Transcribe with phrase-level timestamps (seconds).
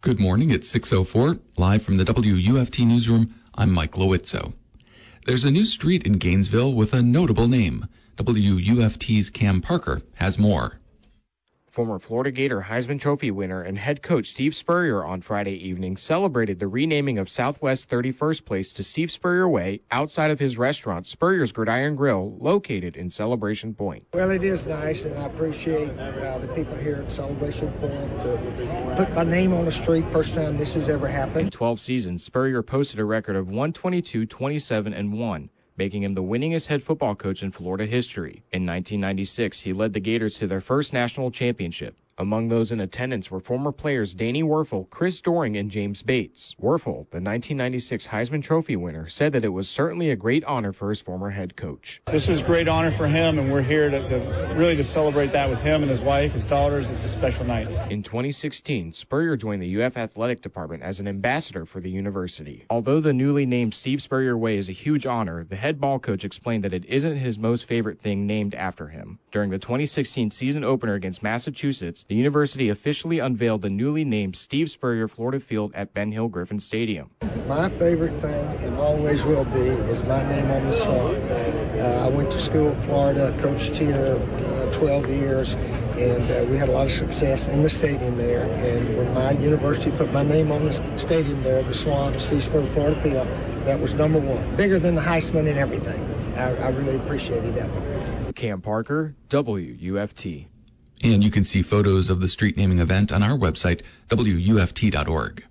[0.00, 0.52] Good morning.
[0.52, 1.40] It's 6.04.
[1.56, 4.52] Live from the WUFT newsroom, I'm Mike Lowitzo.
[5.26, 7.84] There's a new street in Gainesville with a notable name.
[8.16, 10.78] WUFT's Cam Parker has more.
[11.78, 16.58] Former Florida Gator Heisman Trophy winner and head coach Steve Spurrier on Friday evening celebrated
[16.58, 21.52] the renaming of Southwest 31st Place to Steve Spurrier Way outside of his restaurant, Spurrier's
[21.52, 24.02] Gridiron Grill, located in Celebration Point.
[24.12, 28.94] Well, it is nice, and I appreciate uh, the people here at Celebration Point to
[28.96, 30.04] put my name on the street.
[30.10, 31.42] First time this has ever happened.
[31.42, 36.22] In 12 seasons, Spurrier posted a record of 122, 27, and 1 making him the
[36.22, 38.42] winningest head football coach in Florida history.
[38.52, 41.94] In 1996, he led the Gators to their first national championship.
[42.20, 46.56] Among those in attendance were former players Danny Wuerffel, Chris Doering, and James Bates.
[46.60, 50.90] Wuerffel, the 1996 Heisman Trophy winner, said that it was certainly a great honor for
[50.90, 52.02] his former head coach.
[52.10, 55.30] This is a great honor for him, and we're here to, to really to celebrate
[55.30, 56.86] that with him and his wife, his daughters.
[56.88, 57.68] It's a special night.
[57.92, 62.64] In 2016, Spurrier joined the UF athletic department as an ambassador for the university.
[62.68, 66.24] Although the newly named Steve Spurrier Way is a huge honor, the head ball coach
[66.24, 69.20] explained that it isn't his most favorite thing named after him.
[69.30, 74.70] During the 2016 season opener against Massachusetts, the university officially unveiled the newly named Steve
[74.70, 77.10] Spurrier Florida Field at Ben Hill Griffin Stadium.
[77.46, 81.18] My favorite thing, and always will be, is my name on the swamp.
[81.78, 86.56] Uh, I went to school in Florida, coached here uh, 12 years, and uh, we
[86.56, 88.44] had a lot of success in the stadium there.
[88.44, 92.72] And when my university put my name on the stadium there, the Swamp, Steve Spurrier
[92.72, 93.28] Florida Field,
[93.66, 94.56] that was number one.
[94.56, 96.02] Bigger than the Heisman and everything.
[96.36, 98.34] I, I really appreciated that.
[98.34, 100.46] Cam Parker, WUFT.
[101.02, 105.44] And you can see photos of the street naming event on our website, WUFT.org.